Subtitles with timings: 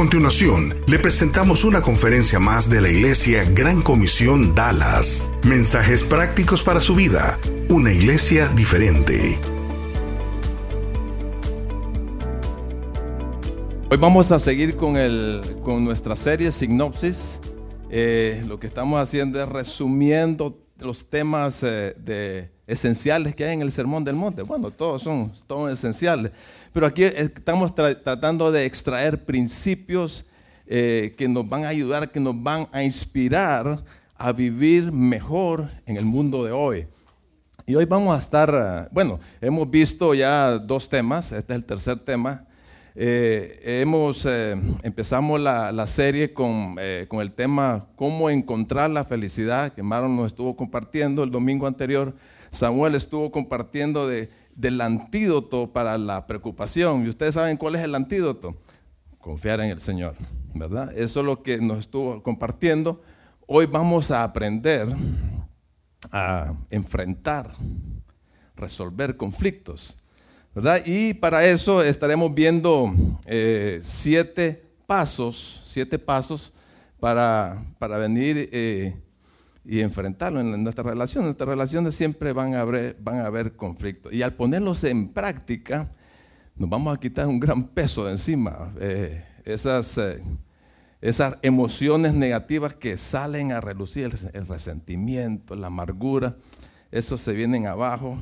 [0.00, 5.30] Continuación, le presentamos una conferencia más de la Iglesia Gran Comisión Dallas.
[5.42, 7.38] Mensajes prácticos para su vida.
[7.68, 9.38] Una iglesia diferente.
[13.90, 17.38] Hoy vamos a seguir con, el, con nuestra serie Sinopsis.
[17.90, 23.62] Eh, lo que estamos haciendo es resumiendo los temas eh, de, esenciales que hay en
[23.62, 24.42] el Sermón del Monte.
[24.42, 26.32] Bueno, todos son todos esenciales,
[26.72, 30.26] pero aquí estamos tratando de extraer principios
[30.66, 33.82] eh, que nos van a ayudar, que nos van a inspirar
[34.16, 36.86] a vivir mejor en el mundo de hoy.
[37.66, 41.98] Y hoy vamos a estar, bueno, hemos visto ya dos temas, este es el tercer
[42.00, 42.46] tema,
[42.96, 49.72] eh, hemos, eh, empezamos la, serie con, eh, con, el tema cómo encontrar la felicidad,
[49.72, 52.14] que Maron nos estuvo compartiendo el domingo anterior.
[52.50, 54.28] Samuel estuvo compartiendo de,
[54.60, 57.06] del antídoto para la preocupación.
[57.06, 58.56] Y ustedes saben cuál es el antídoto.
[59.18, 60.14] Confiar en el Señor,
[60.54, 60.92] ¿verdad?
[60.96, 63.00] Eso es lo que nos estuvo compartiendo.
[63.46, 64.88] Hoy vamos a aprender
[66.12, 67.54] a enfrentar,
[68.56, 69.96] resolver conflictos.
[70.84, 72.92] Y para eso estaremos viendo
[73.26, 76.52] eh, siete pasos, siete pasos
[76.98, 78.94] para, para venir eh,
[79.64, 81.22] y enfrentarlo en nuestra relación.
[81.22, 84.12] En nuestras relaciones siempre van a, haber, van a haber conflictos.
[84.12, 85.90] Y al ponerlos en práctica,
[86.56, 88.72] nos vamos a quitar un gran peso de encima.
[88.80, 90.00] Eh, esas,
[91.00, 96.36] esas emociones negativas que salen a relucir, el, resentimiento, la amargura,
[96.90, 98.18] esos se vienen abajo.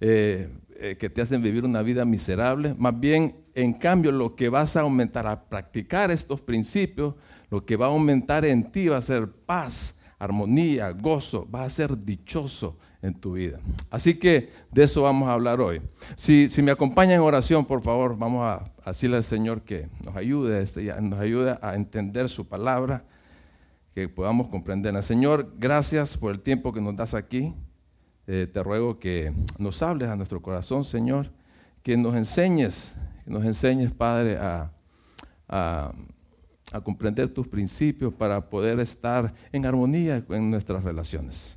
[0.00, 2.74] Eh, que te hacen vivir una vida miserable.
[2.76, 7.14] Más bien, en cambio, lo que vas a aumentar a practicar estos principios,
[7.48, 11.70] lo que va a aumentar en ti va a ser paz, armonía, gozo, va a
[11.70, 13.60] ser dichoso en tu vida.
[13.90, 15.80] Así que de eso vamos a hablar hoy.
[16.16, 20.62] Si, me acompañan en oración, por favor, vamos a, decirle al Señor que nos ayude,
[20.62, 23.04] este, nos ayude a entender su palabra,
[23.92, 25.02] que podamos comprenderla.
[25.02, 27.54] Señor, gracias por el tiempo que nos das aquí.
[28.26, 31.30] Eh, te ruego que nos hables a nuestro corazón, Señor,
[31.82, 32.94] que nos enseñes,
[33.24, 34.72] que nos enseñes, Padre, a,
[36.82, 41.56] comprender tus principios para poder estar en armonía en nuestras relaciones.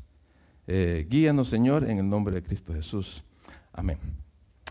[0.68, 3.24] Eh, guíanos, Señor, en el nombre de Cristo Jesús.
[3.74, 3.97] Amén.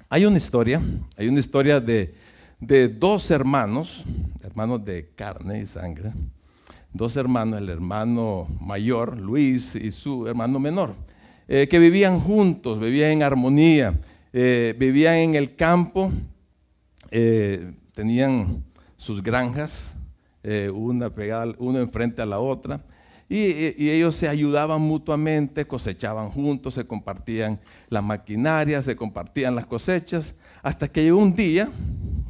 [0.08, 0.80] Hay una historia,
[1.16, 2.14] hay una historia de,
[2.60, 4.04] de dos hermanos,
[4.42, 6.12] hermanos de carne y sangre,
[6.92, 10.94] dos hermanos, el hermano mayor, Luis, y su hermano menor.
[11.48, 13.98] Eh, que vivían juntos, vivían en armonía,
[14.32, 16.12] eh, vivían en el campo,
[17.92, 18.62] tenían
[18.96, 19.97] sus granjas,
[20.72, 22.80] una pegada, una enfrente a la otra,
[23.28, 27.60] y, ellos se ayudaban mutuamente, cosechaban juntos, se compartían
[27.90, 31.68] la maquinaria, se compartían las cosechas, hasta que llegó un día,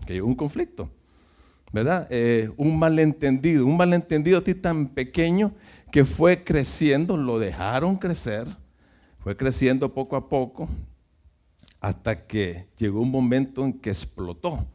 [0.07, 0.91] que llegó un conflicto.
[1.71, 2.09] ¿verdad?
[2.57, 5.53] un malentendido, un malentendido tan pequeño
[5.93, 8.47] que fue creciendo, lo dejaron crecer,
[9.19, 10.69] fue creciendo poco a poco
[11.81, 14.67] hasta que llegó un momento en que explotó.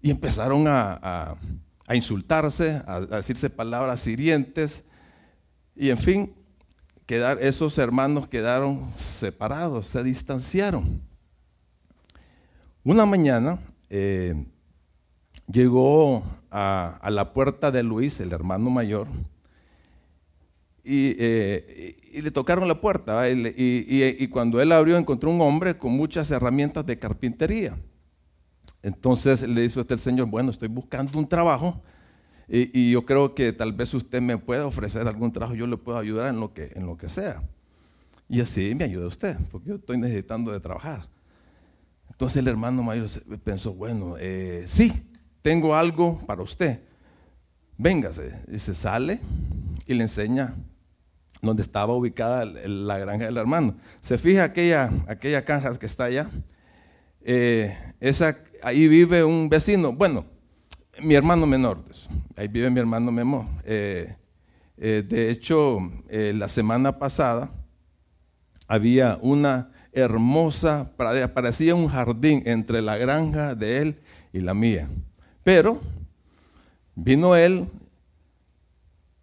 [0.00, 1.36] Y empezaron a,
[1.94, 4.84] insultarse, a, decirse palabras hirientes.
[5.74, 6.34] Y en fin,
[7.40, 11.00] esos hermanos quedaron separados, se distanciaron.
[12.84, 13.58] Una mañana
[13.90, 14.34] eh,
[15.46, 19.08] llegó a, a, la puerta de Luis, el hermano mayor,
[20.90, 23.28] eh, y, le tocaron la puerta.
[23.28, 27.76] Y, cuando él abrió, encontró un hombre con muchas herramientas de carpintería.
[28.82, 31.80] Entonces le dice usted el Señor, bueno, estoy buscando un trabajo
[32.48, 35.98] y, yo creo que tal vez usted me pueda ofrecer algún trabajo, yo le puedo
[35.98, 37.42] ayudar en lo que, en lo que sea.
[38.28, 41.06] Y así me ayuda usted, porque yo estoy necesitando de trabajar.
[42.10, 43.08] Entonces el hermano mayor
[43.44, 44.92] pensó, bueno, eh, sí,
[45.42, 46.80] tengo algo para usted.
[47.76, 48.32] Véngase.
[48.48, 49.20] Y se sale
[49.86, 50.54] y le enseña
[51.40, 53.76] donde estaba ubicada la granja del hermano.
[54.00, 56.28] Se fija aquella, aquella canja que está allá.
[57.22, 60.24] Eh, esa, ahí vive un vecino, bueno,
[61.00, 61.78] mi hermano menor,
[62.36, 63.48] ahí vive mi hermano Memo.
[63.64, 64.16] Eh,
[64.76, 67.50] eh, de hecho, la semana pasada
[68.66, 74.00] había una hermosa pradera, parecía un jardín entre la granja de él
[74.32, 74.88] y la mía.
[75.42, 75.80] Pero
[76.94, 77.66] vino él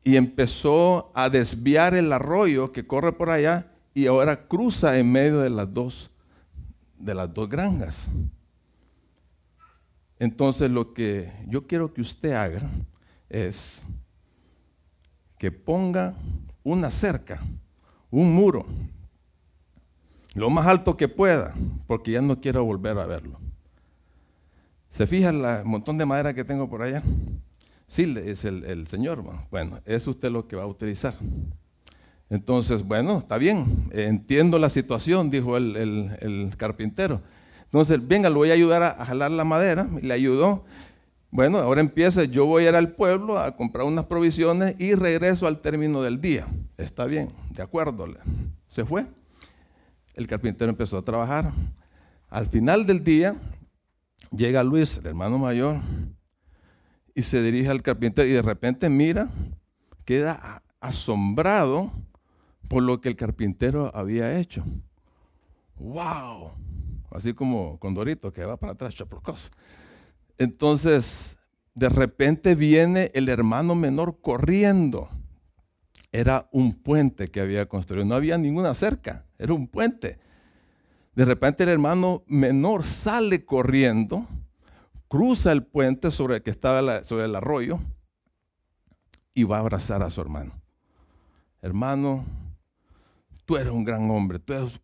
[0.04, 5.40] y empezó a desviar el arroyo que corre por allá y ahora cruza en medio
[5.40, 6.12] de las dos,
[6.98, 8.10] de las dos granjas.
[10.20, 12.70] Entonces lo que yo quiero que usted haga
[13.30, 13.84] es
[15.38, 16.16] que ponga
[16.64, 17.42] una cerca,
[18.10, 18.66] un muro,
[20.34, 21.54] lo más alto que pueda,
[21.88, 23.40] porque ya no quiero volver a verlo.
[24.90, 27.04] ¿Se fija el montón de madera que tengo por allá?
[27.88, 29.24] Sí, es el, Señor.
[29.52, 31.14] Bueno, es usted lo que va a utilizar.
[32.30, 37.22] Entonces, bueno, está bien, entiendo la situación, dijo el, carpintero.
[37.76, 39.86] Entonces, venga, lo voy a ayudar a, jalar la madera.
[40.02, 40.64] Y le ayudó.
[41.30, 45.46] Bueno, ahora empieza, yo voy a ir al pueblo a comprar unas provisiones y regreso
[45.46, 46.48] al término del día.
[46.78, 48.08] Está bien, de acuerdo.
[48.70, 49.06] Se fue.
[50.14, 51.52] El carpintero empezó a trabajar.
[52.30, 53.36] Al final del día,
[54.32, 55.76] llega Luis, el hermano mayor,
[57.14, 59.28] y se dirige al carpintero y de repente mira,
[60.06, 61.92] queda asombrado
[62.70, 64.64] por lo que el carpintero había hecho.
[65.78, 66.54] ¡Wow!
[67.16, 69.50] Así como Condorito que va para atrás, chaprocoso.
[70.38, 71.38] Entonces,
[71.74, 75.10] de repente viene el hermano menor corriendo.
[76.12, 78.06] Era un puente que había construido.
[78.06, 80.20] No había ninguna cerca, era un puente.
[81.16, 84.28] De repente el hermano menor sale corriendo,
[85.08, 87.80] cruza el puente sobre el que estaba sobre el arroyo
[89.34, 90.54] y va a abrazar a su hermano.
[91.62, 92.26] Hermano,
[93.46, 94.80] tú eres un gran hombre, tú eres,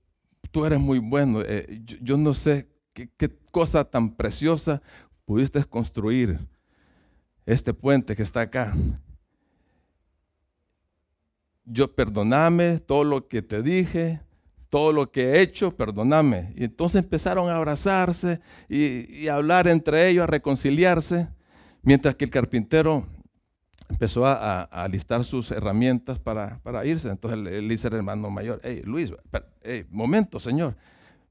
[0.51, 1.42] tú eres muy bueno.
[1.42, 4.81] Eh, yo, no sé qué, cosa tan preciosa
[5.25, 6.39] pudiste construir
[7.45, 8.74] este puente que está acá.
[11.65, 14.21] Yo perdoname todo lo que te dije,
[14.69, 16.53] todo lo que he hecho, perdóname.
[16.56, 21.30] Y entonces empezaron a abrazarse y, a hablar entre ellos, a reconciliarse,
[21.81, 23.07] mientras que el carpintero
[23.91, 27.09] empezó a, a alistar sus herramientas para, irse.
[27.09, 29.13] Entonces le, dice al hermano mayor, hey Luis,
[29.89, 30.75] momento señor,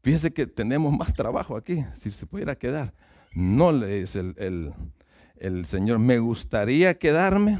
[0.02, 2.92] fíjese que tenemos más trabajo aquí, si se pudiera quedar.
[3.34, 4.74] No le dice el,
[5.36, 7.58] el señor, me gustaría quedarme,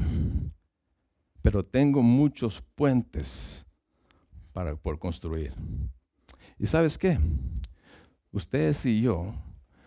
[1.41, 3.65] pero tengo muchos puentes
[4.53, 5.53] para, por construir.
[6.59, 7.17] ¿Y sabes qué?
[8.31, 9.33] Ustedes y yo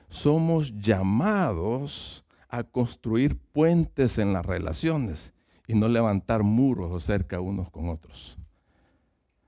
[0.08, 2.23] somos llamados
[2.56, 5.34] a construir puentes en las relaciones
[5.66, 8.38] y no levantar muros cerca unos con otros.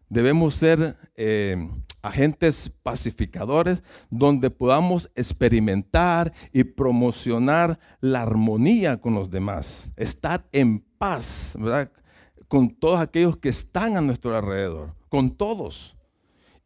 [0.08, 1.56] Debemos ser eh,
[2.02, 11.56] agentes pacificadores donde podamos experimentar y promocionar la armonía con los demás, estar en paz,
[11.58, 11.92] ¿verdad?
[12.48, 15.96] Con todos aquellos que están a nuestro alrededor con todos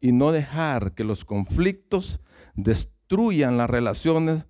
[0.01, 2.21] y no dejar que los conflictos
[2.55, 4.47] destruyan las relaciones,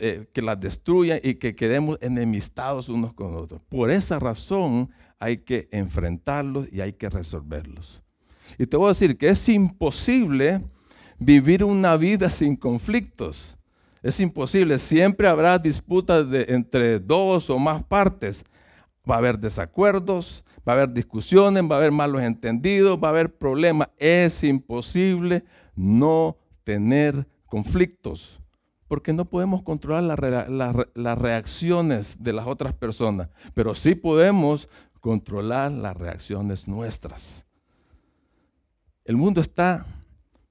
[0.00, 3.60] eh, que las destruyan y que quedemos enemistados unos con otros.
[3.68, 8.02] Por esa razón hay que enfrentarlos y hay que resolverlos.
[8.58, 10.62] Y te voy a decir que es imposible
[11.18, 13.56] vivir una vida sin conflictos.
[14.02, 14.78] Es imposible.
[14.78, 18.44] Siempre habrá disputas entre dos o más partes.
[19.08, 23.10] Va a haber desacuerdos, va a haber discusiones, va a haber malos entendidos, va a
[23.10, 23.88] haber problemas.
[23.98, 25.44] Es imposible
[25.74, 28.40] no tener conflictos,
[28.92, 34.68] porque no podemos controlar las reacciones de las otras personas, pero sí podemos
[35.00, 37.46] controlar las reacciones nuestras.
[39.06, 39.86] El mundo está,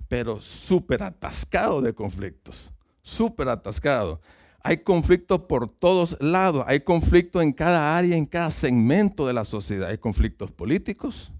[0.07, 2.73] pero súper atascado de conflictos,
[3.03, 4.19] súper atascado.
[4.63, 9.45] Hay conflictos por todos lados, hay conflictos en cada área, en cada segmento de la
[9.45, 9.89] sociedad.
[9.89, 11.31] Hay conflictos políticos,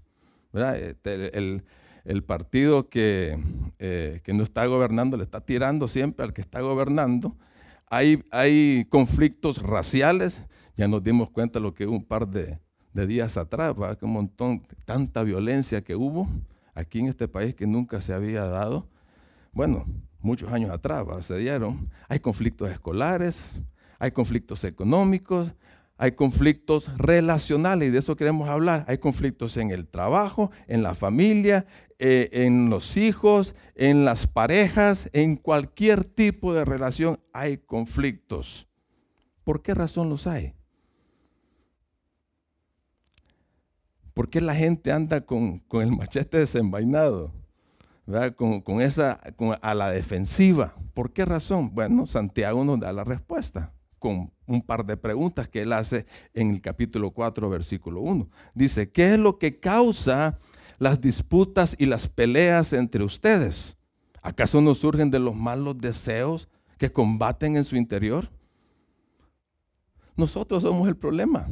[0.52, 1.64] este, El,
[2.24, 3.38] partido que,
[3.78, 7.36] eh, que, no está gobernando le está tirando siempre al que está gobernando.
[7.88, 10.42] Hay, hay conflictos raciales,
[10.76, 12.58] ya nos dimos cuenta de lo que hubo un par de,
[13.06, 16.28] días atrás, que un montón, tanta violencia que hubo
[16.74, 18.88] aquí en este país que nunca se había dado.
[19.52, 19.86] Bueno,
[20.20, 21.86] muchos años atrás se dieron.
[22.08, 23.54] Hay conflictos escolares,
[23.98, 25.54] hay conflictos económicos,
[26.02, 28.84] hay conflictos relacionales, y de eso queremos hablar.
[28.88, 31.64] Hay conflictos en el trabajo, en la familia,
[32.00, 38.66] eh, en los hijos, en las parejas, en cualquier tipo de relación hay conflictos.
[39.44, 40.54] ¿Por qué razón los hay?
[44.12, 47.30] ¿Por qué la gente anda con, con el machete desenvainado?
[48.34, 49.20] Con, esa,
[49.60, 50.74] a la defensiva.
[50.94, 51.72] ¿Por qué razón?
[51.72, 56.50] Bueno, Santiago nos da la respuesta con un par de preguntas que él hace en
[56.50, 58.28] el capítulo 4, versículo 1.
[58.52, 60.40] Dice, ¿qué es lo que causa
[60.78, 63.76] las disputas y las peleas entre ustedes?
[64.20, 68.28] ¿Acaso no surgen de los malos deseos que combaten en su interior?
[70.16, 71.46] Nosotros somos el problema.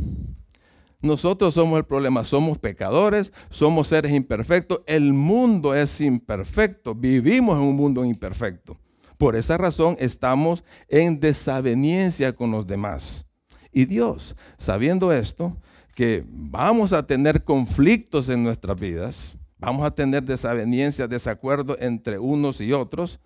[1.00, 7.62] Nosotros somos el problema, somos pecadores, somos seres imperfectos, el mundo es imperfecto, vivimos en
[7.62, 8.76] un mundo imperfecto.
[9.20, 13.26] Por esa razón estamos en desaveniencia con los demás.
[13.70, 15.58] Y Dios, sabiendo esto,
[15.94, 22.62] que vamos a tener conflictos en nuestras vidas, vamos a tener desaveniencias, desacuerdos entre unos
[22.62, 23.20] y otros,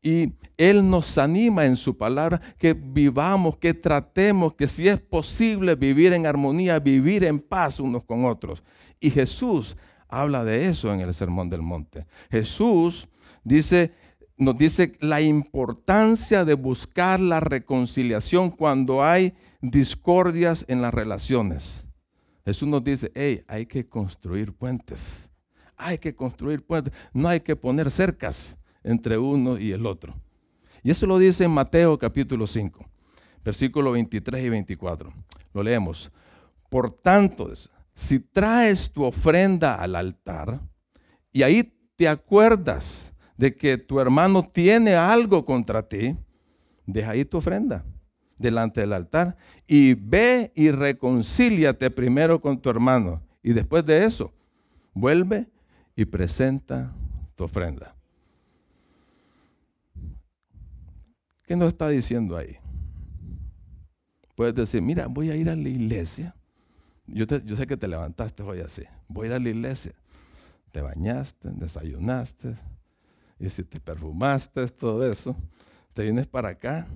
[0.00, 5.74] y Él nos anima en su palabra que vivamos, que tratemos, que si es posible
[5.74, 8.62] vivir en armonía, vivir en paz unos con otros.
[9.00, 12.06] Y Jesús habla de eso en el Sermón del Monte.
[12.30, 13.08] Jesús
[13.42, 13.92] dice,
[14.38, 21.86] nos dice la importancia de buscar la reconciliación cuando hay discordias en las relaciones.
[22.44, 25.30] Jesús nos dice, hey, hay que construir puentes.
[25.76, 26.94] Hay que construir puentes.
[27.12, 30.14] No hay que poner cercas entre uno y el otro.
[30.82, 32.86] Y eso lo dice en Mateo capítulo 5,
[33.44, 35.12] versículos 23 y 24.
[35.52, 36.12] Lo leemos.
[36.70, 37.52] Por tanto,
[37.92, 40.60] si traes tu ofrenda al altar
[41.32, 46.14] y ahí te acuerdas de que tu hermano tiene algo contra ti,
[46.84, 47.84] deja ahí tu ofrenda
[48.36, 53.22] delante del altar y ve y reconcíliate primero con tu hermano.
[53.42, 54.32] Y después de eso,
[54.92, 55.48] vuelve
[55.94, 56.92] y presenta
[57.36, 57.94] tu ofrenda.
[61.46, 62.56] ¿Qué nos está diciendo ahí?
[64.34, 66.34] Puedes decir, mira, voy a ir a la iglesia.
[67.06, 68.82] Yo, yo sé que te levantaste hoy así.
[69.06, 69.92] Voy a ir a la iglesia.
[70.70, 72.54] Te bañaste, desayunaste,
[73.38, 75.36] y si te perfumaste, todo eso.
[75.92, 76.88] Te vienes para acá.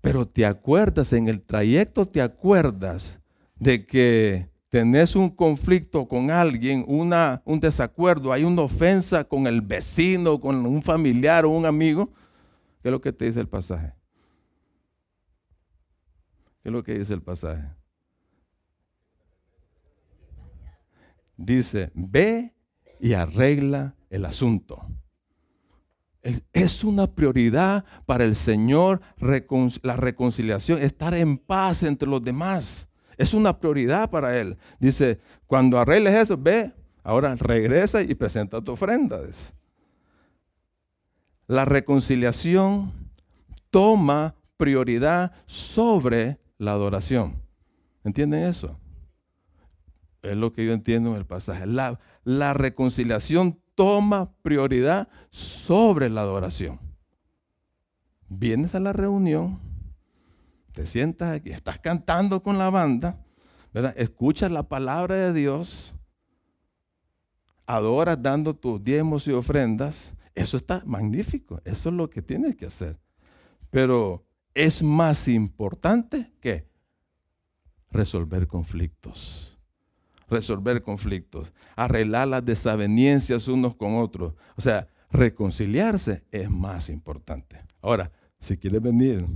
[0.00, 3.20] Pero te acuerdas, en el trayecto te acuerdas
[3.56, 9.60] de que tenés un conflicto con alguien, una, un desacuerdo, hay una ofensa con el
[9.60, 12.10] vecino, con un familiar o un amigo.
[12.82, 13.92] ¿Qué es lo que te dice el pasaje?
[16.62, 17.68] ¿Qué es lo que dice el pasaje?
[21.36, 22.54] Dice, ve
[23.00, 24.86] y arregla el asunto.
[26.22, 29.00] Es una prioridad para el Señor
[29.82, 32.88] la reconciliación, estar en paz entre los demás.
[33.16, 34.56] Es una prioridad para Él.
[34.78, 36.72] Dice, cuando arregles eso, ve,
[37.02, 39.18] ahora regresa y presenta tu ofrenda
[41.50, 42.92] la reconciliación
[43.70, 47.42] toma prioridad sobre la adoración.
[48.04, 48.78] ¿Entienden eso?
[50.22, 51.66] Es lo que yo entiendo en el pasaje.
[51.66, 56.78] La, la reconciliación toma prioridad sobre la adoración.
[58.28, 59.58] Vienes a la reunión,
[60.72, 63.24] te sientas aquí, estás cantando con la banda,
[63.96, 65.94] escuchas la palabra de Dios,
[67.66, 72.66] adoras dando tus diezmos y ofrendas, eso está magnífico, eso es lo que tienes que
[72.66, 73.00] hacer.
[73.70, 76.68] Pero es más importante que
[77.90, 79.58] resolver conflictos.
[80.30, 84.34] Resolver conflictos, arreglar las desavenencias unos con otros.
[84.56, 87.60] O sea, reconciliarse es más importante.
[87.82, 89.26] Ahora, si quieres venir,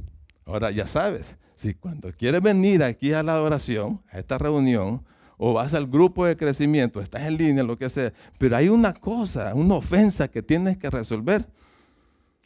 [0.47, 5.05] ahora ya sabes, si cuando quieres venir aquí a la adoración, a esta reunión,
[5.37, 8.95] o vas al grupo de crecimiento, estás en línea, lo que sea, pero hay una
[8.95, 11.45] cosa, una ofensa que tienes que resolver.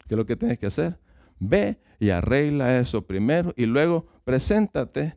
[0.07, 0.99] ¿Qué es lo que tienes que hacer?
[1.39, 5.15] Ve y arregla eso primero y luego preséntate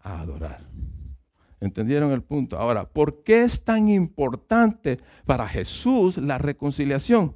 [0.00, 0.68] a adorar.
[1.64, 2.58] ¿Entendieron el punto?
[2.58, 7.34] Ahora, ¿por qué es tan importante para Jesús la reconciliación?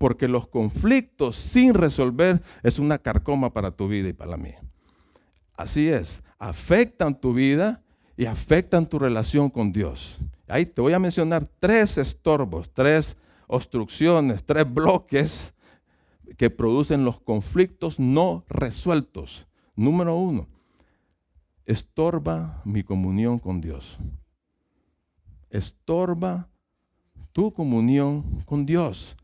[0.00, 4.62] Porque los conflictos sin resolver es una carcoma para tu vida y para la mía.
[5.56, 7.82] Así es, afectan tu vida
[8.16, 10.18] y afectan tu relación con Dios.
[10.48, 13.16] Ahí te voy a mencionar tres estorbos, tres
[13.46, 15.54] obstrucciones, tres bloques
[16.36, 19.46] que producen los conflictos no resueltos.
[19.74, 20.48] Número uno,
[21.66, 23.98] estorba mi comunión con Dios.
[25.50, 26.48] Estorba
[27.32, 29.16] tu comunión con Dios.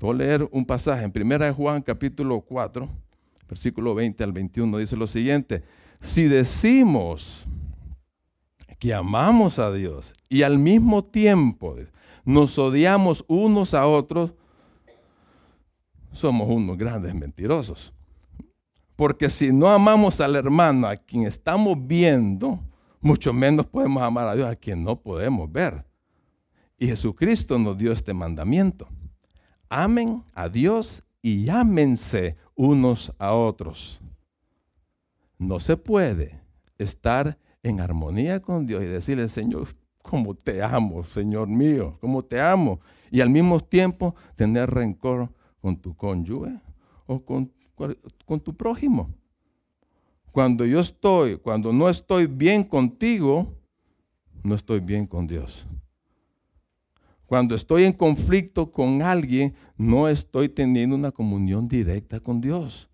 [0.00, 2.88] Voy a leer un pasaje en 1 Juan capítulo 4,
[3.48, 4.78] versículo 20 al 21.
[4.78, 5.62] Dice lo siguiente,
[6.00, 7.46] si decimos
[8.78, 11.76] que amamos a Dios y al mismo tiempo
[12.24, 14.32] nos odiamos unos a otros,
[16.12, 17.92] somos unos grandes mentirosos.
[18.96, 22.58] Porque si no amamos al hermano a quien estamos viendo,
[23.00, 25.84] mucho menos podemos amar a Dios a quien no podemos ver.
[26.78, 28.88] Y Jesucristo nos dio este mandamiento.
[29.68, 34.00] Amen a Dios y ámense unos a otros.
[35.38, 36.40] No se puede
[36.78, 39.68] estar en armonía con Dios y decirle, Señor,
[40.00, 42.80] como te amo, Señor mío, como te amo.
[43.10, 46.60] Y al mismo tiempo tener rencor con tu cónyuge
[47.06, 47.52] o con,
[48.24, 49.14] con tu prójimo.
[50.32, 53.54] Cuando yo estoy, cuando no estoy bien contigo,
[54.42, 55.66] no estoy bien con Dios.
[57.26, 62.88] Cuando estoy en conflicto con alguien, no estoy teniendo una comunión directa con Dios.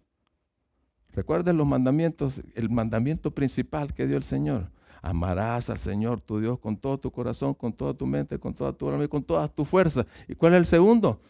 [1.12, 4.70] Recuerden los mandamientos, el mandamiento principal que dio el Señor.
[5.02, 8.72] Amarás al Señor tu Dios con todo tu corazón, con toda tu mente, con toda
[8.72, 10.06] tu alma y con toda tu fuerza.
[10.28, 11.20] ¿Y cuál es el segundo?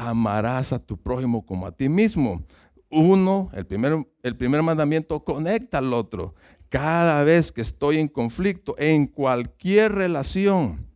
[0.00, 2.44] Amarás a tu prójimo como a ti mismo.
[2.88, 6.36] Uno, el primer, el primer mandamiento conecta al otro.
[6.68, 10.86] Cada vez que estoy en conflicto, en cualquier relación,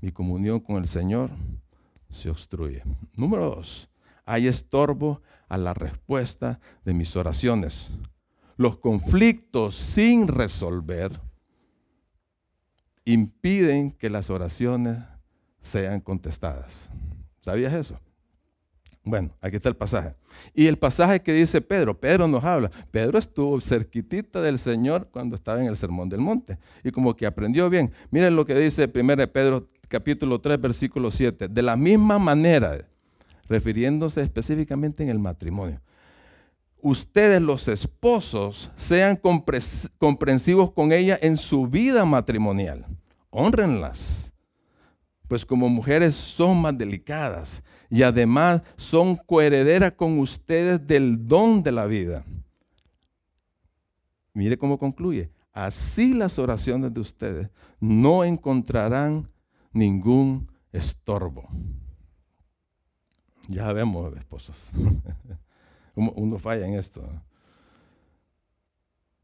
[0.00, 1.30] mi comunión con el Señor
[2.08, 2.84] se obstruye.
[3.16, 3.88] Número dos,
[4.24, 7.92] hay estorbo a la respuesta de mis oraciones.
[8.56, 11.20] Los conflictos sin resolver
[13.04, 14.98] impiden que las oraciones
[15.60, 16.88] sean contestadas.
[17.46, 17.96] ¿Sabías eso?
[19.04, 20.16] Bueno, aquí está el pasaje.
[20.52, 22.72] Y el pasaje que dice Pedro, Pedro nos habla.
[22.90, 26.58] Pedro estuvo cerquitita del Señor cuando estaba en el Sermón del Monte.
[26.82, 27.92] Y como que aprendió bien.
[28.10, 31.46] Miren lo que dice 1 Pedro capítulo 3, versículo 7.
[31.46, 32.84] De la misma manera,
[33.48, 35.80] refiriéndose específicamente en el matrimonio.
[36.82, 39.20] Ustedes los esposos sean
[39.98, 42.84] comprensivos con ella en su vida matrimonial.
[43.30, 44.34] Honrenlas,
[45.28, 51.72] pues como mujeres son más delicadas y además son coherederas con ustedes del don de
[51.72, 52.24] la vida.
[54.32, 55.30] Mire cómo concluye.
[55.52, 57.48] Así las oraciones de ustedes
[57.80, 59.30] no encontrarán
[59.72, 61.48] ningún estorbo.
[63.48, 64.72] Ya vemos, esposos.
[65.94, 67.02] Uno falla en esto.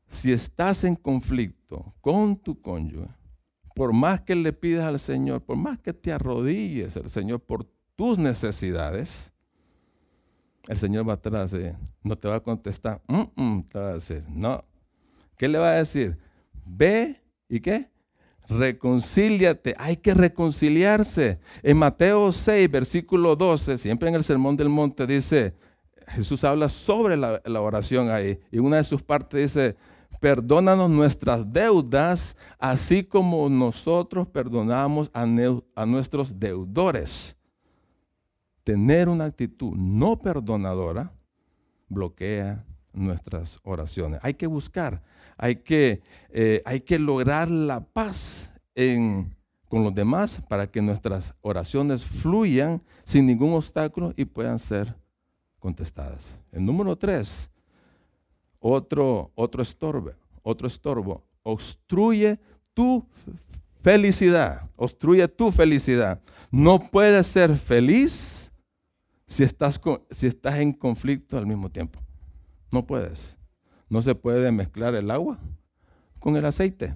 [0.09, 3.09] Si estás en conflicto con tu cónyuge,
[3.75, 7.67] por más que le pidas al Señor, por más que te arrodilles al Señor por
[7.97, 9.33] tus necesidades,
[10.69, 13.95] el Señor va atrás de, no te va a contestar, mm, mm", te va a
[13.95, 14.65] decir, no.
[15.37, 16.17] ¿Qué le va a decir?
[16.65, 17.91] Ve y qué?
[18.49, 21.41] Reconcíliate, hay que reconciliarse.
[21.63, 25.55] En Mateo 6, versículo 12, siempre en el Sermón del Monte dice,
[26.09, 29.77] Jesús habla sobre la, la oración ahí, y una de sus partes dice,
[30.23, 35.27] perdónanos nuestras deudas, así como nosotros perdonamos a,
[35.85, 37.37] nuestros deudores.
[38.63, 41.13] Tener una actitud no perdonadora
[41.89, 44.21] bloquea nuestras oraciones.
[44.23, 45.03] Hay que buscar,
[45.37, 48.53] hay que, eh, hay que lograr la paz
[49.69, 54.95] con los demás para que nuestras oraciones fluyan sin ningún obstáculo y puedan ser
[55.59, 56.39] contestadas.
[56.53, 57.51] El número tres,
[58.63, 62.39] otro, otro estorbo, otro estorbo, obstruye
[62.73, 63.05] tu
[63.83, 66.21] felicidad, obstruye tu felicidad.
[66.51, 68.53] No puedes ser feliz
[69.27, 72.01] si estás, si estás en conflicto al mismo tiempo.
[72.71, 73.37] No puedes.
[73.89, 75.39] No se puede mezclar el agua
[76.19, 76.95] con el aceite.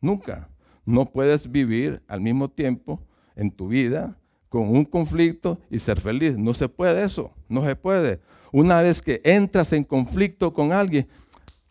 [0.00, 0.48] Nunca.
[0.84, 3.00] No puedes vivir al mismo tiempo
[3.34, 4.18] en tu vida
[4.52, 6.36] con un conflicto y ser feliz.
[6.36, 7.32] No se puede eso.
[7.48, 8.20] No se puede.
[8.52, 11.08] Una vez que entras en conflicto con alguien,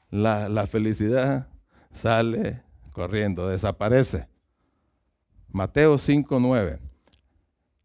[0.09, 1.47] la, la felicidad
[1.93, 4.27] sale corriendo, desaparece.
[5.49, 6.79] Mateo 5.9,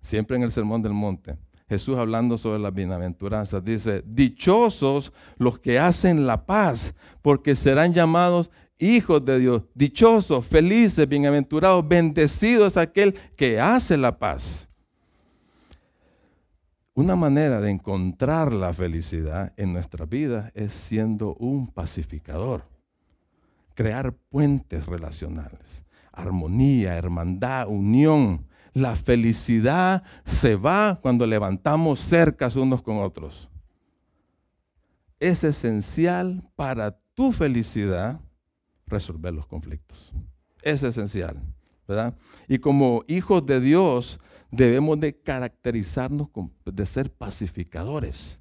[0.00, 1.36] siempre en el Sermón del Monte.
[1.68, 8.50] Jesús hablando sobre las bienaventuranzas, dice, dichosos los que hacen la paz, porque serán llamados
[8.78, 9.62] hijos de Dios.
[9.74, 14.70] Dichosos, felices, bienaventurados, bendecidos aquel que hace la paz.
[16.96, 22.70] Una manera de encontrar la felicidad en nuestra vida es siendo un pacificador.
[23.74, 32.96] Crear puentes relacionales, armonía, hermandad, unión, la felicidad se va cuando levantamos cercas unos con
[32.96, 33.50] otros.
[35.20, 38.22] Es esencial para tu felicidad
[38.86, 40.14] resolver los conflictos.
[40.62, 41.42] Es esencial,
[42.48, 44.18] Y como hijos de Dios
[44.50, 46.28] debemos de caracterizarnos
[46.64, 48.40] de ser pacificadores.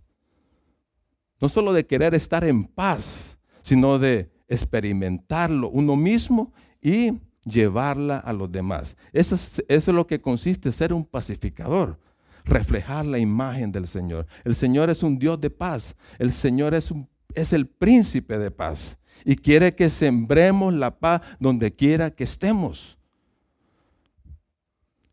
[1.39, 8.33] No solo de querer estar en paz, sino de experimentarlo uno mismo y llevarla a
[8.33, 8.95] los demás.
[9.13, 9.35] Eso
[9.67, 11.99] es, lo que consiste ser un pacificador,
[12.43, 14.27] reflejar la imagen del Señor.
[14.43, 16.93] El Señor es un Dios de paz, el Señor es,
[17.33, 22.94] es el príncipe de paz y quiere que sembremos la paz donde quiera que estemos.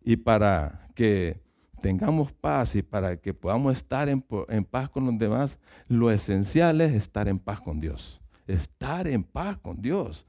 [0.04, 1.40] Y para que
[1.80, 4.22] tengamos paz y para que podamos estar en,
[4.64, 8.20] paz con los demás, lo esencial es estar en paz con Dios.
[8.46, 10.26] Estar en paz con Dios.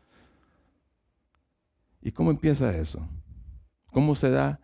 [2.01, 3.07] ¿Y cómo empieza eso?
[3.91, 4.59] ¿Cómo se da?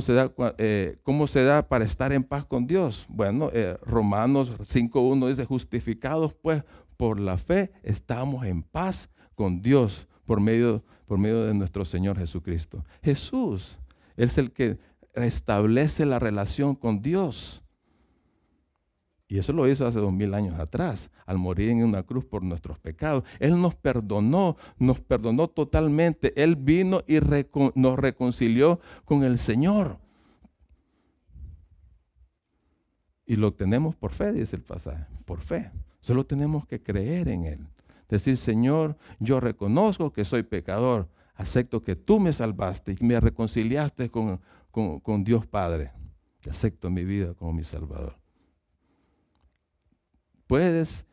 [0.00, 3.06] se da, eh, ¿Cómo se da para estar en paz con Dios?
[3.08, 6.64] Bueno, eh, Romanos 5.1 dice, justificados pues
[6.96, 12.18] por la fe, estamos en paz con Dios por medio por medio de nuestro Señor
[12.18, 12.84] Jesucristo.
[13.02, 13.78] Jesús
[14.16, 14.78] es el que
[15.14, 17.62] establece la relación con Dios.
[19.28, 22.44] Y eso lo hizo hace dos mil años atrás, al morir en una cruz por
[22.44, 23.24] nuestros pecados.
[23.40, 26.32] Él nos perdonó, nos perdonó totalmente.
[26.40, 27.18] Él vino y
[27.74, 29.98] nos reconcilió con el Señor.
[33.26, 35.72] Y lo tenemos por fe, dice el pasaje, por fe.
[36.00, 37.66] Solo tenemos que creer en Él.
[38.08, 44.10] Decir, Señor, yo reconozco que soy pecador, acepto que tú me salvaste y me reconciliaste
[44.10, 45.92] con, con Dios Padre.
[46.48, 48.16] Acepto mi vida como mi Salvador.
[50.46, 51.04] Puedes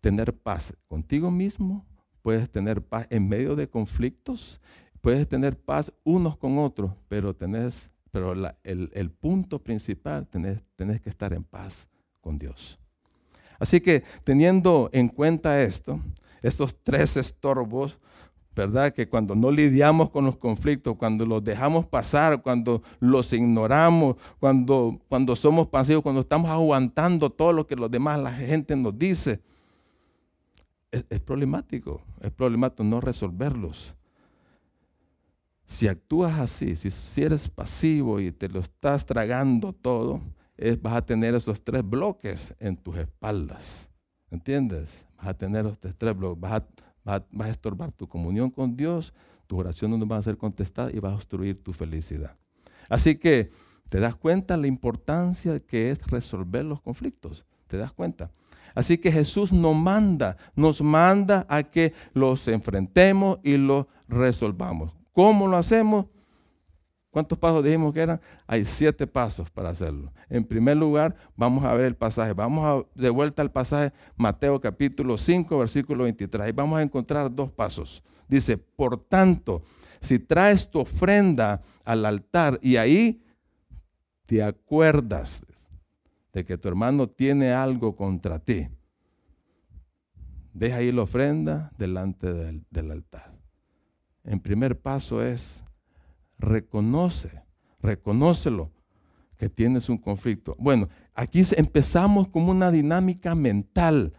[0.00, 1.86] tener paz contigo mismo,
[2.22, 4.60] puedes tener paz en medio de conflictos,
[5.00, 8.32] puedes tener paz unos con otros, pero, tenés, pero
[8.64, 11.88] el, punto principal, tenés, tenés que estar en paz
[12.20, 12.78] con Dios.
[13.58, 16.00] Así que teniendo en cuenta esto,
[16.42, 17.98] estos tres estorbos,
[18.56, 18.92] ¿verdad?
[18.92, 24.98] Que cuando no lidiamos con los conflictos, cuando los dejamos pasar, cuando los ignoramos, cuando,
[25.08, 29.40] cuando somos pasivos, cuando estamos aguantando todo lo que los demás, la gente nos dice,
[30.90, 33.94] es, problemático, es problemático no resolverlos.
[35.66, 40.22] Si actúas así, si, eres pasivo y te lo estás tragando todo,
[40.80, 43.90] vas a tener esos tres bloques en tus espaldas.
[44.30, 45.04] ¿Entiendes?
[45.18, 46.66] Vas a tener estos tres bloques, vas a
[47.06, 49.14] vas a, estorbar tu comunión con Dios,
[49.46, 52.36] tu oración no van a ser contestada y vas a destruir tu felicidad.
[52.88, 53.50] Así que
[53.88, 57.46] te das cuenta la importancia que es resolver los conflictos.
[57.68, 58.30] ¿Te das cuenta?
[58.74, 64.92] Así que Jesús nos manda, nos manda a que los enfrentemos y los resolvamos.
[65.12, 66.06] ¿Cómo lo hacemos?
[67.16, 68.20] ¿Cuántos pasos dijimos que eran?
[68.46, 70.12] Hay siete pasos para hacerlo.
[70.28, 72.34] En primer lugar, vamos a ver el pasaje.
[72.34, 76.44] Vamos de vuelta al pasaje Mateo capítulo 5, versículo 23.
[76.44, 78.02] Ahí vamos a encontrar dos pasos.
[78.28, 79.62] Dice, por tanto,
[79.98, 83.24] si traes tu ofrenda al altar y ahí
[84.26, 85.42] te acuerdas
[86.34, 88.68] de que tu hermano tiene algo contra ti,
[90.52, 93.32] deja ahí la ofrenda delante del, del altar.
[94.22, 95.64] El primer paso es
[96.38, 97.42] reconoce,
[97.80, 98.70] reconócelo
[99.36, 100.56] que tienes un conflicto.
[100.58, 104.14] Bueno, aquí empezamos como una dinámica mental.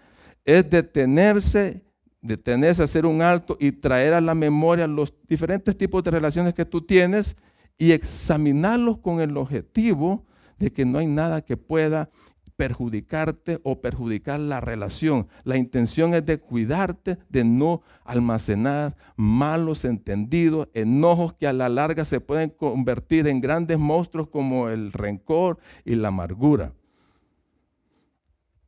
[0.45, 1.83] Es detenerse,
[2.21, 6.65] detenerse, hacer un alto y traer a la memoria los diferentes tipos de relaciones que
[6.65, 7.35] tú tienes
[7.77, 10.25] y examinarlos con el objetivo
[10.57, 12.09] de que no hay nada que pueda
[12.57, 15.27] perjudicarte o perjudicar la relación.
[15.43, 22.03] La intención es de cuidarte, de no almacenar malos entendidos, enojos que a la larga
[22.03, 26.73] se pueden convertir en grandes monstruos como el rencor y la amargura.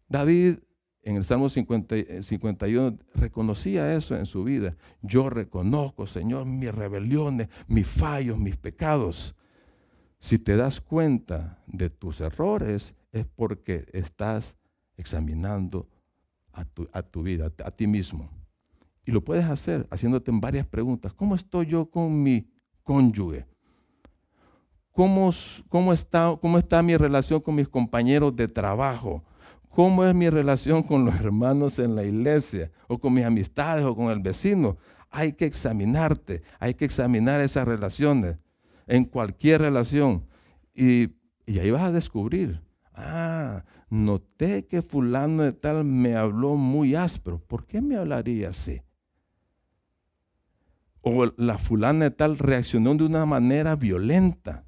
[0.08, 0.60] David
[1.04, 4.72] en el Salmo 51 eh, reconocía eso en su vida.
[5.02, 9.36] Yo reconozco, Señor, mis rebeliones, mis fallos, mis pecados.
[10.20, 14.56] Si te das cuenta de tus errores, es porque estás
[14.98, 15.88] examinando
[16.92, 18.30] a tu, vida, a, ti mismo.
[19.06, 21.14] Y lo puedes hacer haciéndote varias preguntas.
[21.14, 22.50] ¿Cómo estoy yo con mi
[22.84, 23.46] cónyuge?
[24.92, 25.32] ¿Cómo,
[25.70, 29.24] cómo, está, ¿Cómo está mi relación con mis compañeros de trabajo?
[29.70, 32.72] ¿Cómo es mi relación con los hermanos en la iglesia?
[32.88, 34.78] ¿O con mis amistades o con el vecino?
[35.10, 38.38] Hay que examinarte, hay que examinar esas relaciones,
[38.86, 40.26] en cualquier relación.
[40.74, 42.62] Y, y ahí vas a descubrir
[43.02, 47.40] Ah, noté que fulano de tal me habló muy áspero.
[47.40, 48.82] ¿Por qué me hablaría así?
[51.02, 54.66] O la fulana de tal reaccionó de una manera violenta.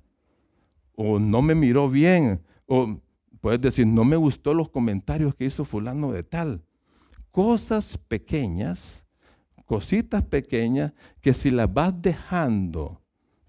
[0.96, 2.42] O no me miró bien.
[2.68, 3.02] O
[3.42, 6.64] puedes decir, no me gustó los comentarios que hizo fulano de tal.
[7.32, 9.08] Cosas pequeñas,
[9.66, 13.01] cositas pequeñas que si las vas dejando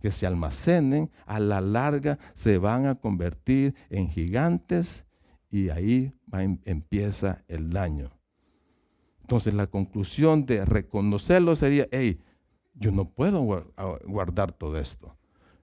[0.03, 5.07] que se almacenen, a la larga se van a convertir en gigantes
[5.49, 8.11] y ahí em, empieza el daño.
[9.21, 12.21] Entonces la conclusión de reconocerlo sería, hey,
[12.75, 13.43] yo no puedo
[14.05, 15.17] guardar todo esto.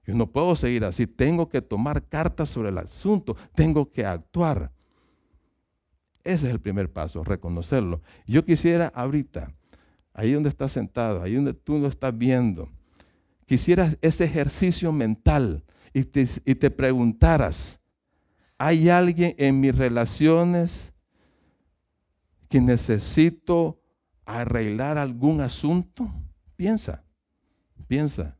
[0.06, 1.06] Yo no puedo seguir así.
[1.06, 3.36] Tengo que tomar cartas sobre el asunto.
[3.54, 4.72] Tengo que actuar.
[6.24, 8.00] Ese es el primer paso, reconocerlo.
[8.26, 9.52] Yo quisiera ahorita,
[10.14, 12.70] ahí donde estás sentado, ahí donde tú lo estás viendo,
[13.50, 17.80] quisieras ese ejercicio mental y te, y te preguntaras,
[18.56, 20.94] ¿hay alguien en mis relaciones
[22.48, 23.82] que necesito
[24.24, 26.08] arreglar algún asunto?
[26.54, 27.02] Piensa,
[27.88, 28.38] piensa.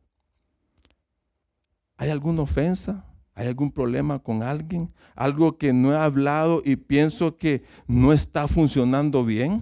[1.97, 3.05] ¿Hay alguna ofensa?
[3.33, 4.93] ¿Hay algún problema con alguien?
[5.13, 9.61] ¿Algo que no he hablado y pienso que no está funcionando bien?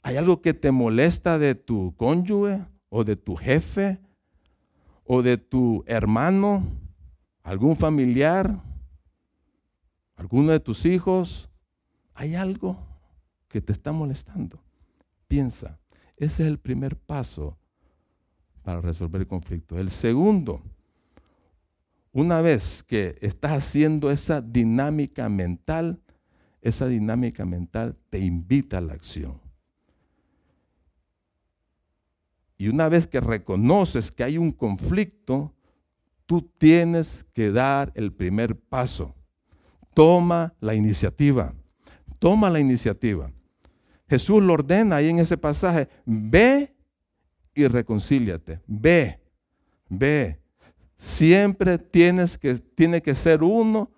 [0.00, 3.98] ¿Hay algo que te molesta de tu cónyuge o de tu jefe
[5.04, 6.66] o de tu hermano,
[7.42, 8.60] algún familiar,
[10.16, 11.48] alguno de tus hijos?
[12.14, 12.78] ¿Hay algo
[13.48, 14.62] que te está molestando?
[15.28, 15.78] Piensa,
[16.16, 17.56] ese es el primer paso
[18.62, 19.78] para resolver el conflicto.
[19.78, 20.62] El segundo,
[22.12, 26.00] una vez que estás haciendo esa dinámica mental,
[26.62, 29.45] esa dinámica mental te invita a la acción.
[32.58, 35.52] Y una vez que reconoces que hay un conflicto,
[36.24, 39.14] tú tienes que dar el primer paso.
[39.94, 41.54] Toma la iniciativa.
[42.18, 43.30] Toma la iniciativa.
[44.08, 46.74] Jesús lo ordena ahí en ese pasaje, ve
[47.54, 48.60] y reconcíliate.
[48.66, 49.20] Ve,
[49.88, 50.38] ve.
[50.96, 53.90] Siempre tienes que, tiene que ser uno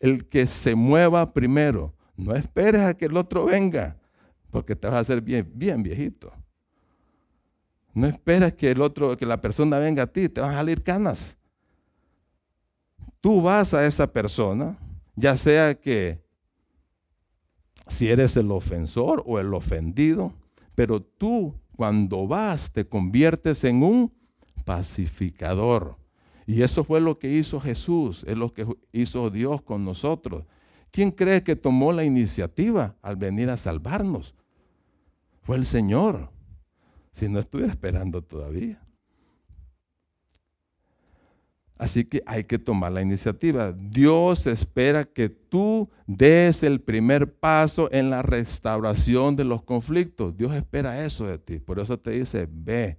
[0.00, 1.94] el que se mueva primero.
[2.16, 3.98] No esperes a que el otro venga,
[4.50, 6.32] porque te vas a hacer bien, bien viejito.
[7.96, 10.82] No esperes que el otro, que la persona venga a ti, te van a salir
[10.82, 11.38] canas.
[13.22, 14.76] Tú vas a esa persona,
[15.14, 16.22] ya sea que
[17.86, 20.34] si eres el ofensor o el ofendido,
[20.74, 24.12] pero tú cuando vas te conviertes en un
[24.66, 25.96] pacificador.
[26.46, 30.44] Y eso fue lo que hizo Jesús, es lo que hizo Dios con nosotros.
[30.90, 34.34] ¿Quién cree que tomó la iniciativa al venir a salvarnos?
[35.40, 36.35] Fue el Señor.
[37.16, 38.78] Si no estuviera esperando todavía.
[41.78, 43.72] Así que hay que tomar la iniciativa.
[43.72, 50.36] Dios espera que tú des el primer paso en la restauración de los conflictos.
[50.36, 51.58] Dios espera eso de ti.
[51.58, 52.98] Por eso te dice, ve,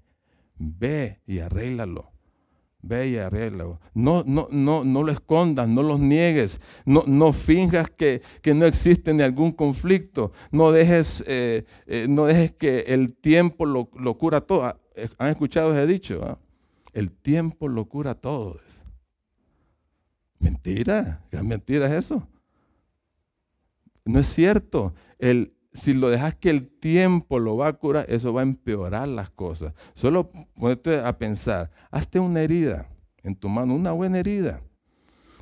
[0.57, 2.11] ve y arréglalo.
[2.87, 3.17] Ve y.
[3.93, 6.61] No, no, no, no lo escondas, no los niegues.
[6.85, 10.31] No, no finjas que, no existe ni algún conflicto.
[10.51, 13.85] No dejes, eh, eh, no dejes que el tiempo lo,
[14.17, 14.63] cura todo.
[14.65, 16.21] Ah, eh, ¿Han escuchado ese dicho?
[16.23, 16.37] Ah?
[16.93, 18.59] El tiempo lo cura todo.
[20.39, 22.25] Mentira, gran mentira es eso.
[24.05, 24.93] No es cierto.
[25.19, 29.07] El, si lo dejas que el tiempo lo va a curar, eso va a empeorar
[29.07, 29.73] las cosas.
[29.93, 32.89] Solo ponete a pensar, hazte una herida
[33.23, 34.61] en tu mano, una buena herida,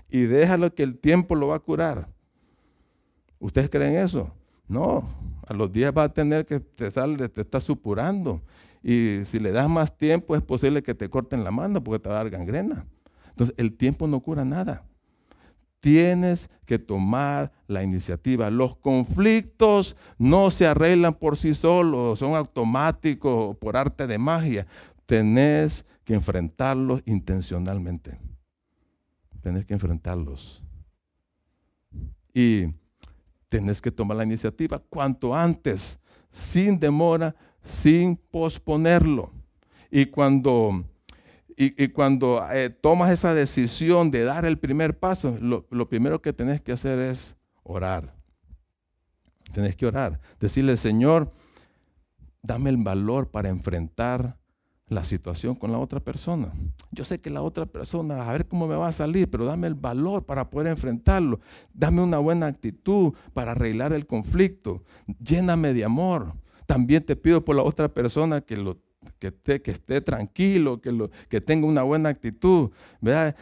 [0.10, 2.10] y déjalo que el tiempo lo va a curar.
[3.40, 4.34] ¿Ustedes creen eso?
[4.68, 5.08] No,
[5.48, 8.42] a los días va a tener que te, sale, te está supurando.
[8.82, 12.10] Y si le das más tiempo, es posible que te corten la mano porque te
[12.10, 12.86] va a dar gangrena.
[13.30, 14.86] Entonces, el tiempo no cura nada.
[15.86, 18.50] Tienes que tomar la iniciativa.
[18.50, 24.66] Los conflictos no se arreglan por sí solos, son automáticos por arte de magia.
[25.06, 28.18] Tenés que enfrentarlos intencionalmente.
[29.42, 30.64] Tenés que enfrentarlos.
[32.34, 32.74] Y
[33.48, 36.00] tenés que tomar la iniciativa cuanto antes,
[36.32, 39.32] sin demora, sin posponerlo.
[39.92, 40.84] Y cuando
[41.58, 46.34] y, cuando eh, tomas esa decisión de dar el primer paso, lo, lo, primero que
[46.34, 48.14] tenés que hacer es orar.
[49.54, 50.20] Tenés que orar.
[50.40, 51.32] Decirle, Señor,
[52.42, 54.38] dame el valor para enfrentar
[54.88, 56.54] la situación con la otra persona.
[56.92, 59.68] Yo sé que la otra persona, a ver cómo me va a salir, pero dame
[59.68, 61.40] el valor para poder enfrentarlo.
[61.74, 64.84] Dame una buena actitud para arreglar el conflicto.
[65.20, 66.36] Lléname de amor.
[66.66, 68.78] También te pido por la otra persona que lo
[69.20, 72.72] que esté, que esté tranquilo, que, lo, que tenga una buena actitud.
[73.06, 73.34] Eh,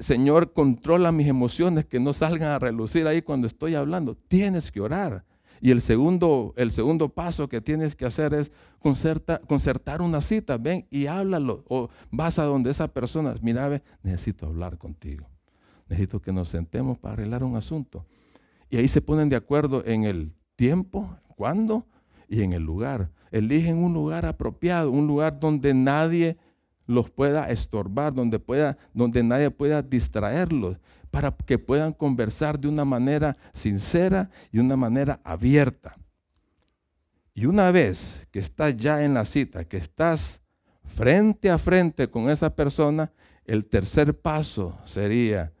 [0.00, 4.16] Señor, controla mis emociones, que no salgan a relucir ahí cuando estoy hablando.
[4.16, 5.24] Tienes que orar.
[5.60, 10.56] Y el segundo, el segundo paso que tienes que hacer es concertar una cita.
[10.56, 11.64] Ven y háblalo.
[11.68, 15.28] O vas a donde esa persona, mira, ve, necesito hablar contigo.
[15.88, 18.06] Necesito que nos sentemos para arreglar un asunto.
[18.70, 21.86] Y ahí se ponen de acuerdo en el tiempo, cuándo
[22.30, 23.10] y en el lugar.
[23.32, 26.38] Eligen un lugar apropiado, un lugar donde nadie
[26.86, 30.78] los pueda estorbar, donde, pueda, donde nadie pueda distraerlos,
[31.10, 35.92] para que puedan conversar de una manera sincera y una manera abierta.
[37.34, 40.40] Y una vez que estás ya en la cita, que estás
[40.84, 43.12] frente a frente con esa persona,
[43.44, 45.52] el tercer paso sería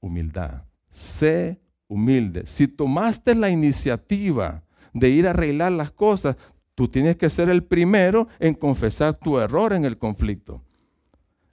[0.00, 0.62] humildad.
[0.90, 2.46] Sé humilde.
[2.46, 4.62] Si tomaste la iniciativa
[4.98, 6.36] de ir a arreglar las cosas,
[6.74, 10.62] tú tienes que ser el primero en confesar tu error en el conflicto.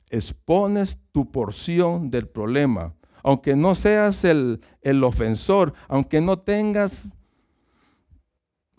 [0.10, 2.94] Expones tu porción del problema.
[3.22, 7.08] Aunque no seas el, el ofensor, aunque no tengas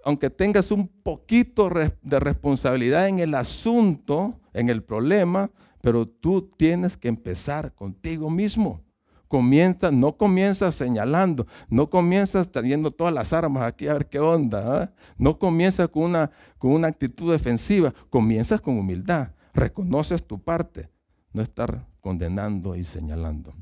[0.07, 1.71] aunque tengas un poquito
[2.03, 5.51] de responsabilidad en el asunto, en el problema,
[5.81, 8.83] pero tú tienes que empezar contigo mismo.
[9.29, 14.83] Comienza, no comienzas señalando, no comienzas trayendo todas las armas aquí a ver qué onda.
[14.83, 14.93] ¿ah?
[15.17, 19.31] No comienzas con una, con una actitud defensiva, comienzas con humildad.
[19.55, 20.89] Reconoces tu parte,
[21.33, 23.55] no estar condenando y señalando.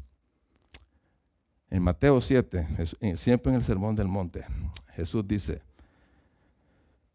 [1.71, 2.67] En Mateo 7,
[3.17, 4.45] siempre en el Sermón del Monte,
[4.95, 5.63] Jesús dice,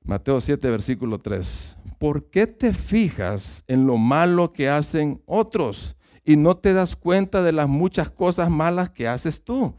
[0.08, 5.97] Mateo 7, versículo 3, ¿por qué te fijas en lo malo que hacen otros
[6.28, 9.74] y no te das cuenta de las muchas cosas malas que haces tú?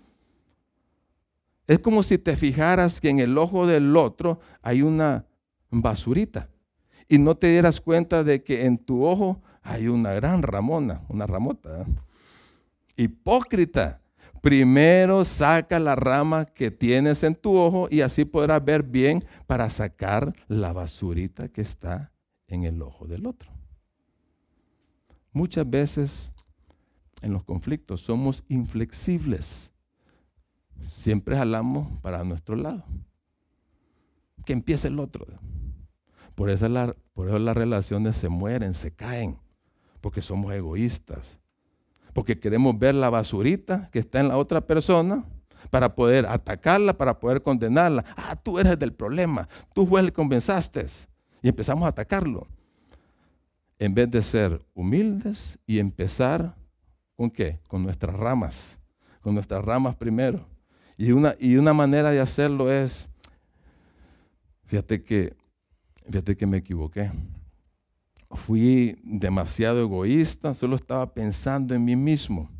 [1.66, 5.26] Es como si te fijaras que en el ojo del otro hay una
[5.68, 6.48] basurita
[7.06, 11.26] y no te dieras cuenta de que en tu ojo hay una gran ramona, una
[11.26, 11.82] ramota.
[11.82, 11.86] ¿eh?
[12.96, 14.00] Hipócrita.
[14.40, 19.68] Primero saca la rama que tienes en tu ojo y así podrás ver bien para
[19.68, 22.10] sacar la basurita que está
[22.46, 23.50] en el ojo del otro.
[25.32, 26.32] Muchas veces
[27.22, 29.72] en los conflictos somos inflexibles.
[30.82, 32.84] Siempre jalamos para nuestro lado.
[34.44, 35.26] Que empiece el otro.
[36.34, 39.38] Por eso, las relaciones se mueren, se caen,
[40.00, 41.40] porque somos egoístas
[42.18, 45.24] porque queremos ver la basurita que está en la otra persona
[45.70, 48.04] para poder atacarla, para poder condenarla.
[48.16, 50.84] Ah, tú eres del problema, tú fue el que convenzaste.
[51.42, 52.48] Y empezamos a atacarlo.
[53.78, 56.56] En vez de ser humildes y empezar
[57.18, 57.58] con qué?
[57.68, 58.80] Con nuestras ramas,
[59.20, 60.46] con nuestras ramas primero.
[60.96, 63.10] Y una, y una manera de hacerlo es,
[64.64, 65.36] fíjate que,
[66.06, 67.10] fíjate que me equivoqué
[68.30, 72.50] fui demasiado egoísta, solo estaba pensando en mí mismo.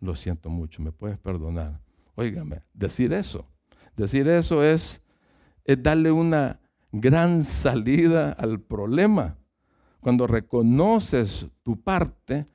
[0.00, 1.80] Lo siento mucho, me puedes perdonar.
[2.14, 3.46] Óigame, decir eso,
[3.96, 5.02] decir eso es,
[5.64, 6.60] es darle una
[6.92, 9.36] gran salida al problema.
[10.00, 12.46] Cuando reconoces tu parte,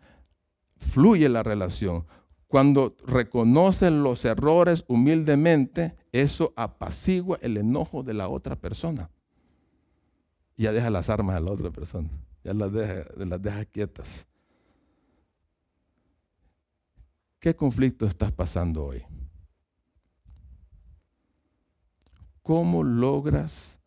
[0.81, 2.05] fluye la relación.
[2.47, 9.09] Cuando reconoces los errores humildemente, eso apacigua el enojo de la otra persona
[10.61, 12.09] ya deja las armas a la otra persona,
[12.43, 14.27] ya las deja, las deja quietas.
[17.39, 19.03] ¿Qué conflicto estás pasando hoy?
[22.43, 23.81] ¿Cómo logras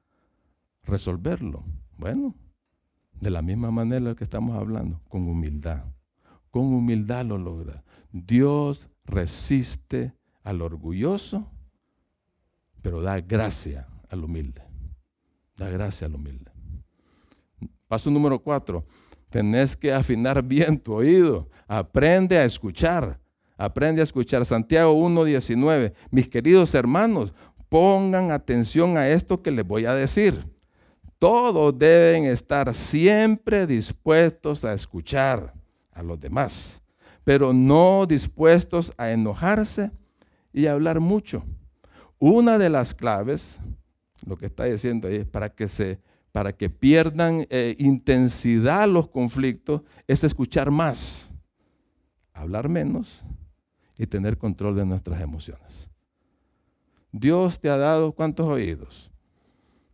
[0.82, 1.62] resolverlo?
[1.96, 2.34] Bueno,
[3.20, 5.84] de la misma manera que estamos hablando, con humildad.
[6.54, 7.82] Con humildad lo logra.
[8.12, 10.14] Dios resiste
[10.44, 11.50] al orgulloso,
[12.80, 14.62] pero da gracia al humilde.
[15.56, 16.52] Da gracia al humilde.
[17.88, 18.86] Paso número cuatro,
[19.30, 21.48] tenés que afinar bien tu oído.
[21.66, 23.18] Aprende a escuchar.
[23.56, 24.44] Aprende a escuchar.
[24.44, 25.92] Santiago 1.19.
[26.12, 27.34] Mis queridos hermanos,
[27.68, 30.46] pongan atención a esto que les voy a decir.
[31.18, 35.63] Todos deben estar siempre dispuestos a escuchar
[35.94, 36.82] a los demás,
[37.24, 39.90] pero no dispuestos a enojarse
[40.52, 41.44] y a hablar mucho.
[42.18, 43.60] Una de las claves,
[44.26, 45.98] lo que está diciendo ahí, para que se
[46.34, 51.32] para que pierdan eh, intensidad los conflictos, es escuchar más,
[52.32, 53.24] hablar menos
[53.96, 55.88] y tener control de nuestras emociones.
[57.12, 59.12] Dios te ha dado cuántos oídos?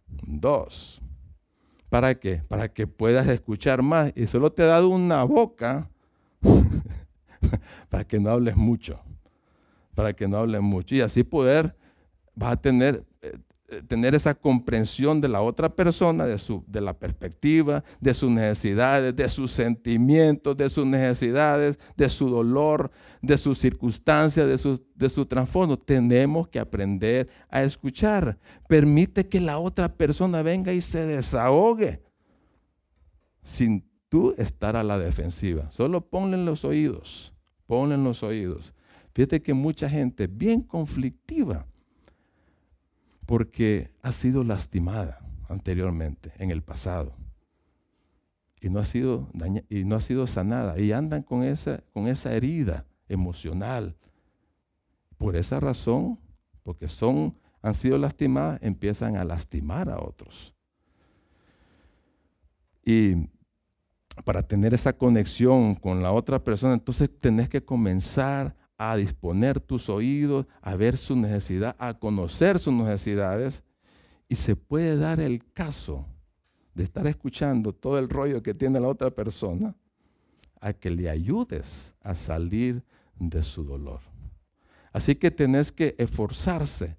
[0.08, 0.99] Dos.
[1.90, 2.42] ¿Para qué?
[2.48, 4.12] Para que puedas escuchar más.
[4.14, 5.90] Y solo te ha dado una boca
[7.90, 9.00] para que no hables mucho.
[9.96, 10.94] Para que no hables mucho.
[10.94, 11.76] Y así poder,
[12.36, 13.36] vas a tener, eh,
[13.86, 19.14] tener esa comprensión de la otra persona, de, su, de la perspectiva, de sus necesidades,
[19.14, 22.90] de sus sentimientos, de sus necesidades, de su dolor,
[23.22, 25.78] de sus circunstancias, de su, de su trasfondo.
[25.78, 28.38] Tenemos que aprender a escuchar.
[28.68, 32.02] Permite que la otra persona venga y se desahogue
[33.42, 35.70] sin tú estar a la defensiva.
[35.70, 37.32] Solo ponle en los oídos,
[37.66, 38.74] ponle en los oídos.
[39.14, 41.66] Fíjate que mucha gente bien conflictiva
[43.30, 47.14] porque ha sido lastimada anteriormente, en el pasado.
[48.60, 49.28] Y no ha sido,
[49.68, 50.80] y no ha sido sanada.
[50.80, 53.94] Y andan con esa, con esa herida emocional.
[55.16, 56.18] Por esa razón,
[56.64, 60.52] porque son, han sido lastimadas, empiezan a lastimar a otros.
[62.84, 63.28] Y
[64.24, 69.90] para tener esa conexión con la otra persona, entonces tenés que comenzar a disponer tus
[69.90, 73.62] oídos, a ver su necesidad, a conocer sus necesidades.
[74.26, 76.06] Y se puede dar el caso
[76.74, 79.76] de estar escuchando todo el rollo que tiene la otra persona,
[80.62, 82.82] a que le ayudes a salir
[83.18, 84.00] de su dolor.
[84.94, 86.96] Así que tenés que esforzarse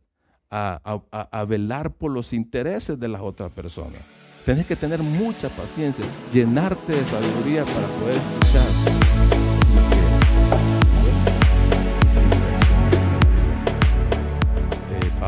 [0.52, 4.02] a, a, velar por los intereses de las otras personas.
[4.46, 8.91] Tenés que tener mucha paciencia, llenarte de sabiduría para poder escuchar.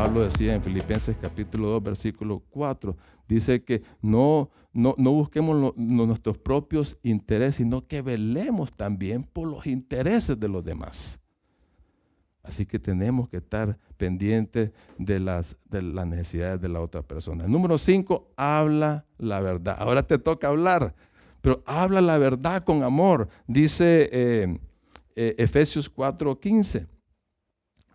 [0.04, 2.94] Pablo decía en Filipenses capítulo 2, versículo 4,
[3.26, 10.38] dice que no, no, busquemos nuestros propios intereses, sino que velemos también por los intereses
[10.38, 11.22] de los demás.
[12.42, 17.48] Así que tenemos que estar pendientes de las, de las necesidades de la otra persona.
[17.48, 19.76] Número 5, habla la verdad.
[19.78, 20.94] Ahora te toca hablar,
[21.40, 23.30] pero habla la verdad con amor.
[23.46, 24.58] Dice eh,
[25.16, 26.88] eh, Efesios 4.15.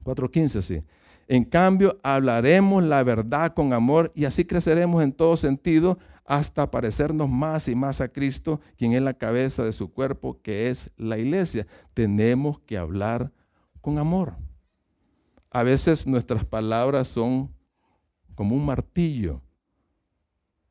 [0.04, 0.82] 4.15, sí.
[1.30, 7.30] En cambio, hablaremos la verdad con amor y así creceremos en todo sentido hasta parecernos
[7.30, 11.20] más y más a Cristo, quien es la cabeza de su cuerpo, que es la
[11.20, 11.68] iglesia.
[11.94, 13.32] Tenemos que hablar
[13.80, 14.38] con amor.
[15.52, 17.54] A veces nuestras palabras son
[18.34, 19.40] como un martillo.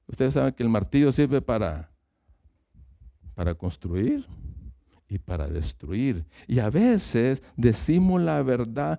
[0.08, 1.92] Ustedes saben que el martillo sirve para,
[3.36, 4.26] para construir
[5.06, 6.26] y para destruir.
[6.48, 8.98] Y a veces decimos la verdad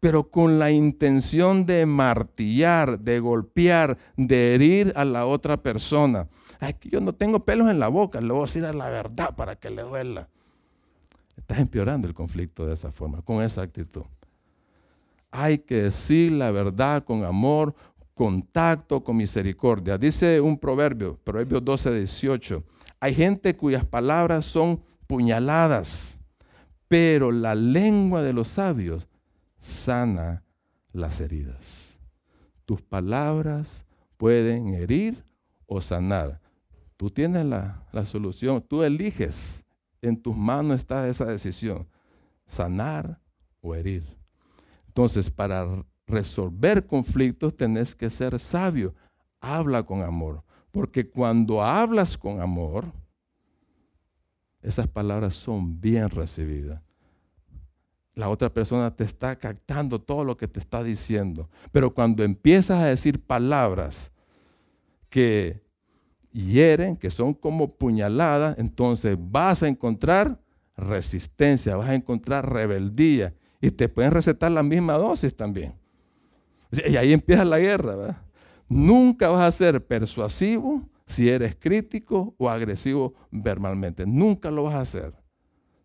[0.00, 6.28] pero con la intención de martillar, de golpear, de herir a la otra persona.
[6.60, 9.34] Ay, que yo no tengo pelos en la boca, le voy a decir la verdad
[9.34, 10.28] para que le duela.
[11.36, 14.02] Estás empeorando el conflicto de esa forma, con esa actitud.
[15.30, 17.74] Hay que decir la verdad con amor,
[18.14, 19.98] contacto, con misericordia.
[19.98, 22.64] Dice un proverbio, Proverbio 12, 18.
[23.00, 26.18] Hay gente cuyas palabras son puñaladas,
[26.88, 29.07] pero la lengua de los sabios
[29.58, 30.44] sana
[30.92, 31.98] las heridas.
[32.64, 33.86] Tus palabras
[34.16, 35.24] pueden herir
[35.66, 36.40] o sanar.
[36.96, 39.64] Tú tienes la, solución, tú eliges.
[40.00, 41.88] En tus manos está esa decisión,
[42.46, 43.20] sanar
[43.60, 44.04] o herir.
[44.86, 45.66] Entonces, para
[46.06, 48.94] resolver conflictos tenés que ser sabio.
[49.40, 52.92] Habla con amor, porque cuando hablas con amor,
[54.60, 56.82] esas palabras son bien recibidas
[58.18, 61.48] la otra persona te está captando todo lo que te está diciendo.
[61.70, 64.10] Pero cuando empiezas a decir palabras
[65.08, 65.62] que
[66.32, 70.40] hieren, que son como puñaladas, entonces vas a encontrar
[70.76, 75.74] resistencia, vas a encontrar rebeldía y te pueden recetar la misma dosis también.
[76.88, 78.20] Y ahí empieza la guerra.
[78.68, 84.06] Nunca vas a ser persuasivo si eres crítico o agresivo verbalmente.
[84.06, 85.14] Nunca lo vas a hacer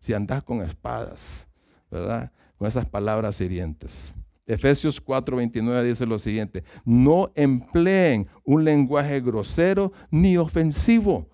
[0.00, 1.48] si andas con espadas
[1.94, 2.32] ¿verdad?
[2.58, 4.14] Con esas palabras hirientes.
[4.46, 11.30] Efesios 4:29 dice lo siguiente, no empleen un lenguaje grosero ni ofensivo,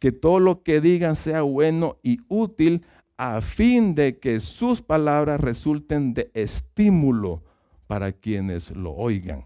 [0.00, 2.86] que todo lo que digan sea bueno y útil
[3.18, 7.42] a fin de que sus palabras resulten de estímulo
[7.86, 9.42] para quienes lo oigan.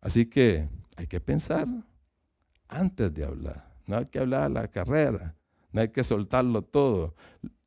[0.00, 1.66] Así que hay que pensar
[2.68, 3.72] antes de hablar.
[3.86, 5.34] No hay que hablar a la carrera,
[5.72, 7.14] no hay que soltarlo todo.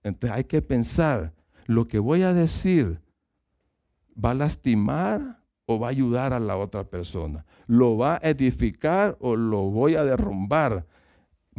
[0.04, 1.34] Entonces hay que pensar
[1.66, 3.02] lo que voy a decir
[4.24, 7.46] va a lastimar o va a ayudar a la otra persona.
[7.68, 10.86] Lo va a edificar o lo voy a derrumbar.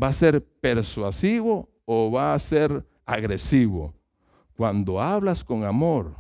[0.00, 3.94] Va a ser persuasivo o va a ser agresivo.
[4.57, 6.14] Cuando hablas con amor,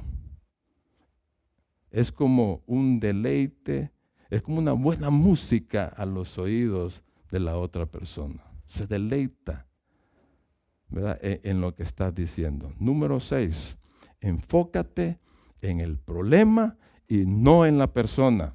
[1.90, 3.92] es como un deleite,
[4.28, 8.44] es como una buena música a los oídos de la otra persona.
[8.66, 9.65] Se deleita
[10.94, 12.72] e, en, lo que estás diciendo.
[12.78, 13.78] Número seis,
[14.20, 15.18] enfócate
[15.62, 16.76] en el problema
[17.08, 18.54] y no en la persona.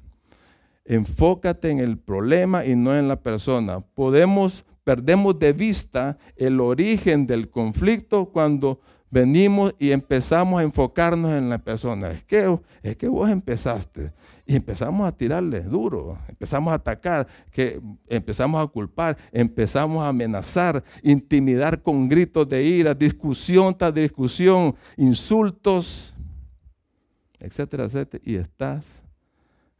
[0.84, 3.80] Enfócate en el problema y no en la persona.
[3.80, 8.80] Podemos, perdemos de vista el origen del conflicto cuando
[9.12, 12.10] venimos y empezamos a enfocarnos en la persona.
[12.10, 14.10] Es que, vos empezaste
[14.46, 20.82] y empezamos a tirarle duro, empezamos a atacar, que empezamos a culpar, empezamos a amenazar,
[21.02, 26.14] intimidar con gritos de ira, discusión tras discusión, insultos,
[27.38, 28.22] etcétera, etcétera.
[28.24, 29.02] Y estás,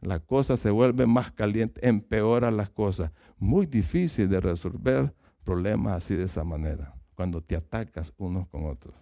[0.02, 3.10] la cosa se vuelve más caliente, empeora las cosas.
[3.38, 8.94] Muy difícil de resolver problemas así de esa manera, cuando te atacas unos con otros.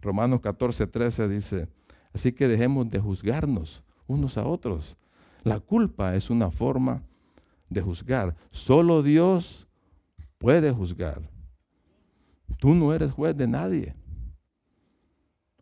[0.00, 1.68] Romanos 14, 13 dice,
[2.12, 4.96] así que dejemos de juzgarnos unos a otros.
[5.42, 7.02] La culpa es una forma
[7.68, 8.36] de juzgar.
[8.50, 9.66] Solo Dios
[10.38, 11.28] puede juzgar.
[12.58, 13.94] Tú no eres juez de nadie.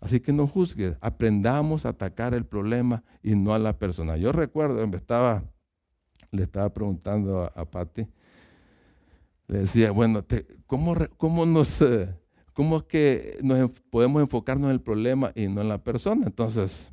[0.01, 4.17] Así que no juzgues, aprendamos a atacar el problema y no a la persona.
[4.17, 5.43] Yo recuerdo, estaba,
[6.31, 8.07] le estaba preguntando a, a Patti,
[9.49, 10.25] le decía, bueno,
[10.67, 12.15] ¿cómo, ¿cómo, nos, eh,
[12.57, 16.25] ¿cómo es que nos podemos enfocarnos en el problema y no en la persona?
[16.25, 16.91] Entonces,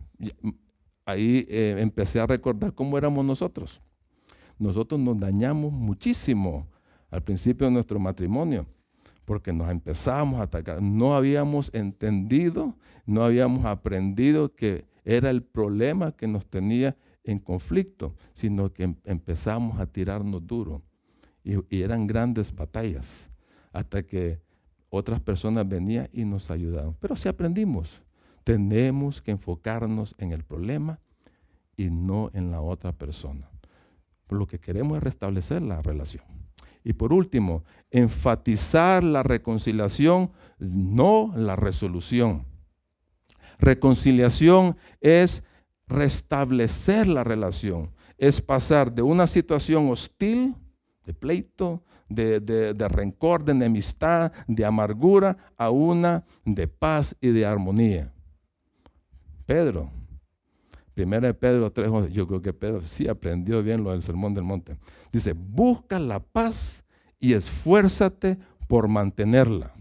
[1.05, 3.81] ahí eh, empecé a recordar cómo éramos nosotros.
[4.59, 6.67] Nosotros nos dañamos muchísimo
[7.09, 8.65] al principio de nuestro matrimonio,
[9.23, 10.81] porque nos empezamos a atacar.
[10.81, 18.13] No habíamos entendido, no habíamos aprendido que era el problema que nos tenía en conflicto,
[18.33, 20.81] sino que em, empezamos a tirarnos duro.
[21.41, 23.31] Y, y eran grandes batallas
[23.71, 24.41] hasta que
[24.95, 26.95] otras personas venían y nos ayudaban.
[26.99, 28.03] Pero si aprendimos,
[28.43, 30.99] tenemos que enfocarnos en el problema
[31.75, 33.49] y no en la otra persona.
[34.29, 36.23] Lo que queremos es restablecer la relación.
[36.83, 42.45] Y por último, enfatizar la reconciliación, no la resolución.
[43.57, 45.43] Reconciliación es
[45.87, 50.55] restablecer la relación, es pasar de una situación hostil,
[51.03, 57.45] de pleito, de, de, rencor, de enemistad, de amargura, a una de paz y de
[57.45, 58.13] armonía.
[59.45, 59.91] Pedro,
[60.93, 64.43] primera de Pedro 3, yo creo que Pedro sí aprendió bien lo del sermón del
[64.43, 64.77] monte.
[65.11, 66.85] Dice, busca la paz
[67.19, 68.37] y esfuérzate
[68.67, 69.73] por mantenerla.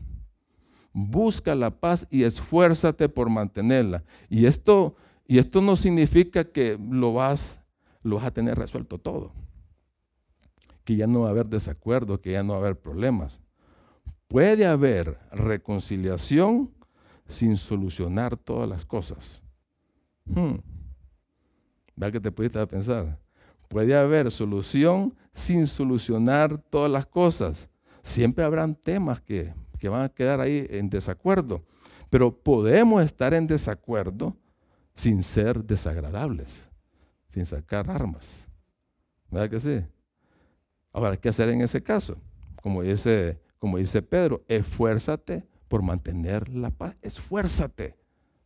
[0.92, 4.04] Busca la paz y esfuérzate por mantenerla.
[4.28, 4.94] Y esto,
[5.26, 7.60] y esto no significa que lo vas,
[8.02, 9.32] lo vas a tener resuelto todo.
[10.85, 13.41] Que ya no va a haber desacuerdo, que ya no va a haber problemas.
[14.28, 16.70] Puede haber reconciliación
[17.28, 19.43] sin solucionar todas las cosas.
[20.24, 20.57] Hmm.
[21.95, 23.18] ¿Verdad que te pudiste pensar?
[23.68, 27.68] Puede haber solución sin solucionar todas las cosas.
[28.03, 31.62] Siempre habrán temas que, que van a quedar ahí en desacuerdo.
[32.11, 34.37] Pero podemos estar en desacuerdo
[34.95, 36.68] sin ser desagradables,
[37.28, 38.49] sin sacar armas.
[39.30, 39.85] ¿Verdad que sí?
[40.93, 42.16] Ahora, ¿qué hacer en ese caso?
[42.62, 46.97] Como dice, como dice Pedro, esfuérzate por mantener la paz.
[47.03, 47.97] Esfuérzate.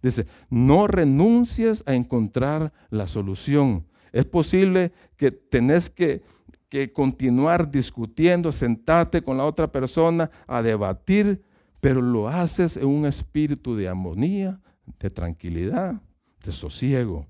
[0.03, 3.87] Dice, no renuncies a encontrar la solución.
[4.13, 6.23] Es posible que tenés que,
[6.69, 11.43] que continuar discutiendo, sentarte con la otra persona a debatir,
[11.81, 14.61] pero lo haces en un espíritu de armonía,
[15.01, 16.01] de tranquilidad,
[16.45, 17.27] de sosiego.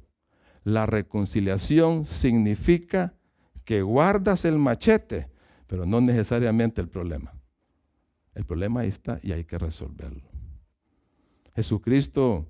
[0.62, 3.14] La reconciliación significa
[3.66, 5.28] que guardas el machete,
[5.66, 7.34] pero no necesariamente el problema.
[8.34, 10.22] El problema ahí está y hay que resolverlo.
[11.54, 12.46] Jesucristo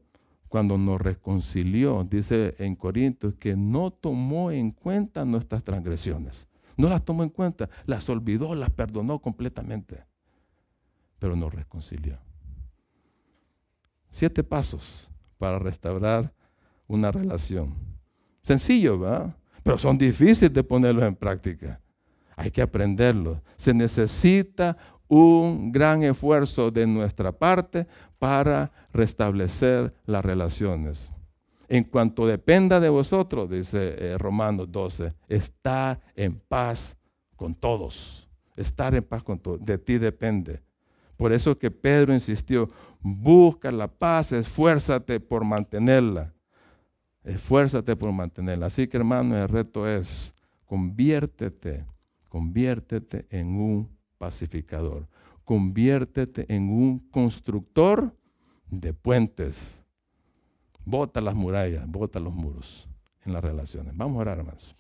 [0.49, 6.49] cuando nos reconcilió, dice en Corintios, que no tomó en cuenta nuestras transgresiones.
[6.77, 10.05] No las tomó en cuenta, las olvidó, las perdonó completamente,
[11.19, 12.19] pero nos reconcilió.
[14.11, 16.33] Siete pasos para restaurar
[16.87, 17.75] una relación.
[18.43, 19.37] Sencillo, ¿verdad?
[19.67, 21.81] Pero son difíciles de ponerlos en práctica.
[22.37, 23.39] Hay que aprenderlos.
[23.57, 24.77] Se necesita
[25.09, 31.13] un gran esfuerzo de nuestra parte para restablecer las relaciones.
[31.67, 36.97] En cuanto dependa de vosotros, dice eh, Romanos 12, estar en paz
[37.35, 38.29] con todos.
[38.55, 39.65] Estar en paz con todos.
[39.65, 40.63] De ti depende.
[41.17, 42.69] Por eso que Pedro insistió,
[43.01, 46.36] busca la paz, esfuérzate por mantenerla.
[47.27, 48.67] Esfuérzate por mantenerla.
[48.67, 50.33] Así que hermano, el reto es,
[50.65, 51.85] conviértete,
[52.29, 55.09] conviértete en un pacificador.
[55.45, 58.15] Conviértete en un constructor
[58.71, 59.83] de puentes.
[60.85, 62.89] Bota las murallas, bota los muros
[63.25, 63.97] en las relaciones.
[63.97, 64.77] Vamos a orar, hermanos.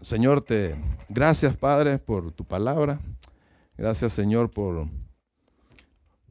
[0.00, 0.76] Señor, te
[1.08, 3.00] gracias, Padre, por tu palabra.
[3.76, 4.86] Gracias, Señor, por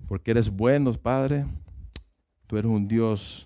[0.08, 1.46] porque eres bueno, Padre.
[2.50, 3.46] Tú eres un Dios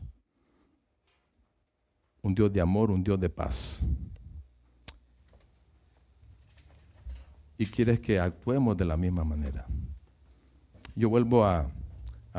[2.22, 3.86] un Dios de amor, un Dios de paz.
[7.58, 9.66] y quieres que actuemos de la misma manera.
[10.96, 11.70] Yo vuelvo a,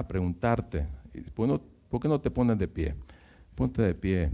[0.06, 0.86] preguntarte,
[1.34, 2.94] ¿por qué no te pones de pie?
[3.54, 4.30] Ponte de pie.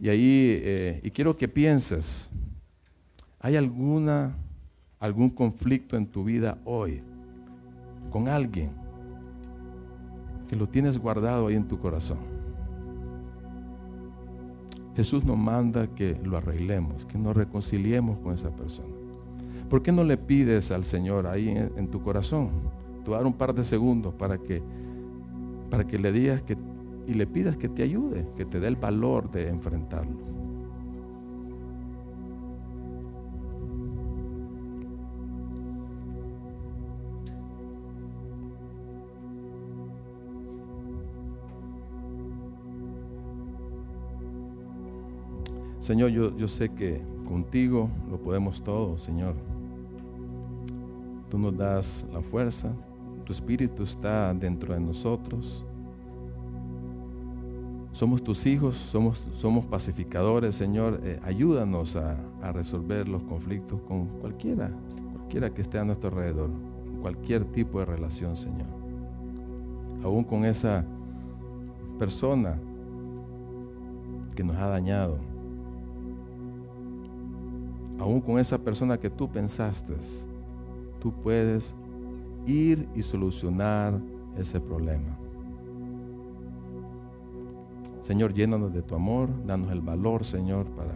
[0.00, 2.30] Y ahí, eh, y quiero que pienses,
[3.38, 4.34] ¿hay alguna,
[4.98, 7.02] algún conflicto en tu vida hoy
[8.10, 8.83] con alguien
[10.54, 12.18] que lo tienes guardado ahí en tu corazón?
[14.94, 18.94] Jesús nos manda que lo arreglemos, que nos reconciliemos con esa persona.
[19.68, 22.50] ¿Por qué no le pides al Señor ahí en, tu corazón?
[23.04, 24.62] Tú dar un par de segundos para que,
[25.70, 26.56] para que le digas que,
[27.08, 30.33] y le pidas que te ayude, que te dé el valor de enfrentarlo.
[45.84, 49.34] Señor, yo, yo sé que contigo lo podemos todo, Señor.
[51.28, 52.72] Tú nos das la fuerza,
[53.26, 55.66] tu espíritu está dentro de nosotros.
[57.92, 61.02] Somos tus hijos, somos, somos pacificadores, Señor.
[61.04, 64.70] Eh, ayúdanos a, a, resolver los conflictos con cualquiera,
[65.12, 66.48] cualquiera que esté a nuestro alrededor,
[67.02, 68.68] cualquier tipo de relación, Señor.
[70.02, 70.82] Aún con esa
[71.98, 72.58] persona
[74.34, 75.33] que nos ha dañado.
[78.04, 79.94] Aún con esa persona que tú pensaste,
[81.00, 81.74] tú puedes
[82.44, 83.98] ir y solucionar
[84.36, 85.16] ese problema.
[88.02, 90.92] Señor, llénanos de tu amor, danos el valor, Señor, para,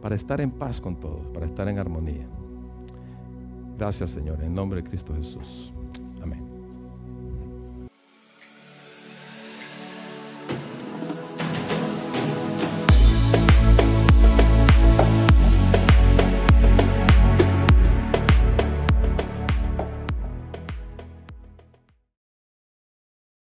[0.00, 2.28] para estar en paz con todos, para estar en armonía.
[3.76, 5.72] Gracias, Señor, en nombre de Cristo Jesús.